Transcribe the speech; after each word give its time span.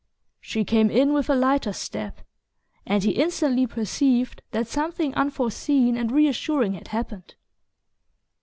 She 0.39 0.63
came 0.65 0.89
in 0.89 1.13
with 1.13 1.29
a 1.29 1.35
lighter 1.35 1.71
step, 1.73 2.21
and 2.87 3.03
he 3.03 3.11
instantly 3.11 3.67
perceived 3.67 4.41
that 4.49 4.65
something 4.65 5.13
unforeseen 5.13 5.95
and 5.95 6.11
reassuring 6.11 6.73
had 6.73 6.87
happened. 6.87 7.35